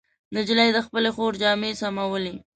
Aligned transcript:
نجلۍ 0.35 0.69
د 0.73 0.77
خپلې 0.85 1.09
خور 1.15 1.33
جامې 1.41 1.71
سمولې. 1.81 2.33